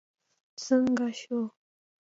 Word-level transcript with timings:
څنګه 0.63 1.07
شو. 1.19 1.39